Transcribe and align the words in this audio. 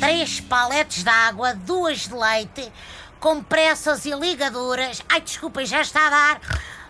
três 0.00 0.40
paletes 0.40 1.02
de 1.02 1.10
água, 1.10 1.54
duas 1.54 2.08
de 2.08 2.14
leite, 2.14 2.72
compressas 3.20 4.04
e 4.04 4.10
ligaduras. 4.10 5.02
Ai, 5.08 5.20
desculpem, 5.20 5.66
já 5.66 5.80
está 5.80 6.06
a 6.06 6.10
dar. 6.10 6.40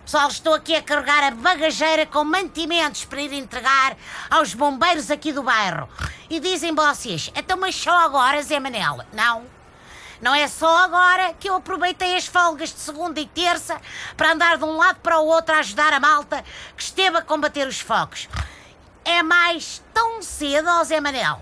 Pessoal, 0.03 0.29
estou 0.29 0.53
aqui 0.53 0.75
a 0.75 0.81
carregar 0.81 1.23
a 1.23 1.31
bagageira 1.31 2.05
com 2.05 2.23
mantimentos 2.23 3.03
para 3.03 3.21
ir 3.21 3.33
entregar 3.33 3.97
aos 4.29 4.53
bombeiros 4.53 5.11
aqui 5.11 5.33
do 5.33 5.43
bairro. 5.43 5.89
E 6.29 6.39
dizem 6.39 6.73
vocês, 6.73 7.31
então 7.35 7.57
mas 7.57 7.75
só 7.75 7.91
agora, 7.91 8.41
Zé 8.41 8.59
Manel? 8.59 9.03
Não. 9.11 9.43
Não 10.21 10.33
é 10.33 10.47
só 10.47 10.77
agora 10.77 11.33
que 11.33 11.49
eu 11.49 11.55
aproveitei 11.55 12.15
as 12.15 12.25
folgas 12.25 12.73
de 12.73 12.79
segunda 12.79 13.19
e 13.19 13.27
terça 13.27 13.79
para 14.15 14.31
andar 14.31 14.57
de 14.57 14.63
um 14.63 14.77
lado 14.77 14.99
para 15.01 15.19
o 15.19 15.25
outro 15.25 15.55
a 15.55 15.59
ajudar 15.59 15.93
a 15.93 15.99
malta 15.99 16.43
que 16.75 16.83
esteve 16.83 17.17
a 17.17 17.21
combater 17.21 17.67
os 17.67 17.79
focos. 17.79 18.27
É 19.05 19.21
mais 19.21 19.83
tão 19.93 20.21
cedo, 20.21 20.69
ó 20.69 20.83
Zé 20.83 20.99
Manel. 20.99 21.41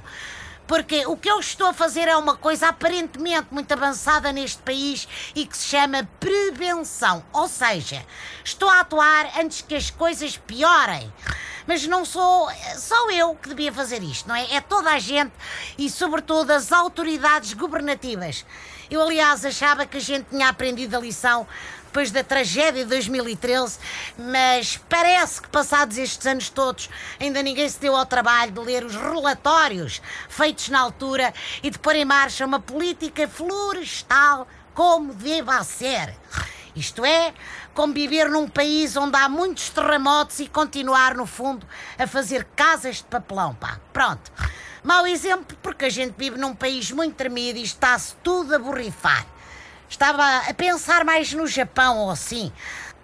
Porque 0.67 1.05
o 1.05 1.15
que 1.15 1.29
eu 1.29 1.39
estou 1.39 1.67
a 1.67 1.73
fazer 1.73 2.07
é 2.07 2.15
uma 2.17 2.35
coisa 2.35 2.69
aparentemente 2.69 3.47
muito 3.51 3.71
avançada 3.71 4.31
neste 4.31 4.61
país 4.63 5.07
e 5.35 5.45
que 5.45 5.55
se 5.55 5.67
chama 5.67 6.07
prevenção. 6.19 7.23
Ou 7.31 7.47
seja, 7.47 8.05
estou 8.43 8.69
a 8.69 8.79
atuar 8.79 9.39
antes 9.39 9.61
que 9.61 9.75
as 9.75 9.89
coisas 9.89 10.37
piorem. 10.37 11.11
Mas 11.67 11.87
não 11.87 12.05
sou 12.05 12.49
só 12.77 13.09
eu 13.11 13.35
que 13.35 13.49
devia 13.49 13.73
fazer 13.73 14.03
isto, 14.03 14.27
não 14.27 14.35
é? 14.35 14.53
É 14.53 14.61
toda 14.61 14.91
a 14.91 14.99
gente 14.99 15.33
e, 15.77 15.89
sobretudo, 15.89 16.51
as 16.51 16.71
autoridades 16.71 17.53
governativas. 17.53 18.45
Eu, 18.89 19.01
aliás, 19.01 19.43
achava 19.43 19.85
que 19.85 19.97
a 19.97 20.01
gente 20.01 20.27
tinha 20.29 20.47
aprendido 20.47 20.95
a 20.95 20.99
lição 20.99 21.47
depois 21.95 22.11
da 22.11 22.25
tragédia 22.25 22.83
de 22.83 22.89
2013, 22.89 23.79
mas 24.17 24.77
parece 24.89 25.41
que 25.41 25.47
passados 25.47 25.97
estes 25.97 26.27
anos 26.27 26.49
todos 26.49 26.89
ainda 27.17 27.41
ninguém 27.41 27.69
se 27.69 27.79
deu 27.79 27.95
ao 27.95 28.05
trabalho 28.05 28.51
de 28.51 28.59
ler 28.59 28.83
os 28.83 28.95
relatórios 28.95 30.01
feitos 30.27 30.67
na 30.67 30.81
altura 30.81 31.33
e 31.63 31.69
de 31.69 31.79
pôr 31.79 31.95
em 31.95 32.03
marcha 32.03 32.45
uma 32.45 32.59
política 32.59 33.29
florestal 33.29 34.45
como 34.73 35.13
deva 35.13 35.63
ser. 35.63 36.13
Isto 36.75 37.05
é, 37.05 37.33
como 37.73 37.93
viver 37.93 38.29
num 38.29 38.49
país 38.49 38.97
onde 38.97 39.15
há 39.15 39.29
muitos 39.29 39.69
terremotos 39.69 40.39
e 40.39 40.47
continuar, 40.47 41.15
no 41.15 41.25
fundo, 41.25 41.65
a 41.97 42.05
fazer 42.05 42.45
casas 42.55 42.97
de 42.97 43.05
papelão, 43.05 43.55
pá. 43.55 43.79
Pronto. 43.93 44.31
Mau 44.83 45.07
exemplo 45.07 45.57
porque 45.63 45.85
a 45.85 45.89
gente 45.89 46.13
vive 46.17 46.37
num 46.37 46.53
país 46.53 46.91
muito 46.91 47.15
tremido 47.15 47.57
e 47.57 47.63
está-se 47.63 48.15
tudo 48.21 48.53
a 48.53 48.59
borrifar. 48.59 49.25
Estava 49.89 50.49
a 50.49 50.53
pensar 50.53 51.05
mais 51.05 51.31
no 51.33 51.47
Japão 51.47 51.99
ou 51.99 52.11
assim. 52.11 52.51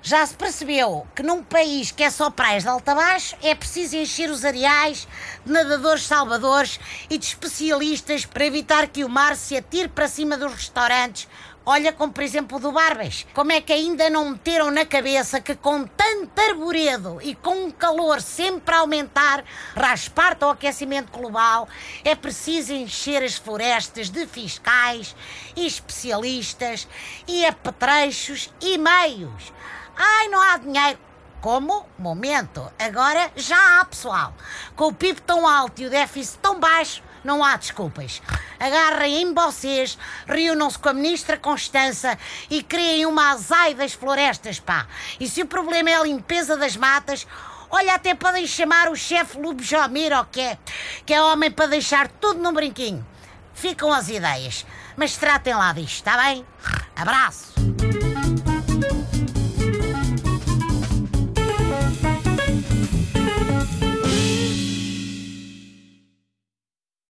Já 0.04 0.26
se 0.26 0.34
percebeu 0.34 1.06
que 1.16 1.22
num 1.22 1.44
país 1.44 1.92
que 1.92 2.04
é 2.04 2.10
só 2.10 2.32
praias 2.32 2.64
de 2.64 2.70
alta 2.70 2.96
baixo 2.96 3.36
é 3.44 3.54
preciso 3.54 3.96
encher 3.96 4.32
os 4.32 4.44
areais 4.44 5.08
de 5.46 5.52
nadadores 5.52 6.04
salvadores 6.04 6.80
e 7.08 7.20
de 7.20 7.26
especialistas 7.26 8.26
para 8.26 8.46
evitar 8.46 8.88
que 8.88 9.04
o 9.04 9.10
mar 9.10 9.36
se 9.36 9.56
atire 9.56 9.88
para 9.88 10.08
cima 10.08 10.38
dos 10.38 10.54
restaurantes. 10.54 11.28
Olha 11.64 11.94
como, 11.94 12.12
por 12.12 12.24
exemplo, 12.24 12.58
o 12.58 12.60
do 12.60 12.72
Barbas. 12.72 13.28
Como 13.36 13.52
é 13.52 13.62
que 13.62 13.72
ainda 13.72 14.10
não 14.10 14.32
meteram 14.32 14.72
na 14.72 14.84
cabeça 14.84 15.40
que 15.40 15.56
com 15.56 15.86
tanto 15.86 16.42
arboredo 16.42 17.20
e 17.22 17.36
com 17.36 17.66
um 17.66 17.72
calor 17.72 18.20
sempre 18.20 18.74
a 18.74 18.80
aumentar, 18.80 19.44
raspar 19.76 20.36
ao 20.42 20.50
aquecimento 20.50 21.12
global, 21.12 21.70
é 22.04 22.16
preciso 22.16 22.74
encher 22.74 23.22
as 23.24 23.36
florestas 23.36 24.10
de 24.10 24.26
fiscais 24.26 25.16
e 25.56 25.68
especialistas 25.68 26.88
e 27.28 27.46
apetrechos 27.46 28.52
e 28.60 28.80
meios. 28.80 29.54
Ai, 29.96 30.30
não 30.30 30.42
há 30.42 30.58
dinheiro. 30.58 31.00
Como? 31.42 31.86
Momento. 31.98 32.72
Agora 32.80 33.32
já 33.36 33.80
há, 33.80 33.86
pessoal. 33.86 34.34
Com 34.76 34.88
o 34.88 34.94
PIB 34.94 35.22
tão 35.22 35.48
alto 35.48 35.82
e 35.82 35.86
o 35.86 35.90
déficit 35.92 36.40
tão 36.40 36.60
baixo, 36.60 37.04
não 37.24 37.44
há 37.44 37.56
desculpas. 37.58 38.22
Agarrem 38.60 39.22
em 39.22 39.34
vocês, 39.34 39.98
reúnam-se 40.28 40.80
com 40.80 40.90
a 40.90 40.94
ministra 40.94 41.38
Constança 41.38 42.18
e 42.50 42.64
criem 42.64 43.06
uma 43.06 43.32
azai 43.32 43.74
das 43.74 43.94
florestas, 43.94 44.60
pá. 44.60 44.88
E 45.20 45.28
se 45.28 45.42
o 45.42 45.48
problema 45.48 45.90
é 45.90 45.96
a 45.96 46.04
limpeza 46.04 46.58
das 46.58 46.76
matas, 46.76 47.28
olha, 47.70 47.96
até 47.96 48.16
podem 48.16 48.46
chamar 48.48 48.90
o 48.90 48.96
chefe 48.96 49.40
Lube 49.40 49.64
Jomir, 49.64 50.12
ou 50.14 50.26
que 50.26 50.42
é, 50.42 50.58
que 51.06 51.14
é 51.14 51.22
homem 51.22 51.52
para 51.52 51.68
deixar 51.68 52.08
tudo 52.08 52.42
num 52.42 52.54
brinquinho. 52.54 53.06
Ficam 53.54 53.94
as 53.94 54.10
ideias. 54.10 54.66
Mas 54.96 55.16
tratem 55.18 55.54
lá 55.54 55.72
disto, 55.74 55.98
está 55.98 56.18
bem? 56.18 56.46
Abraço. 56.96 57.61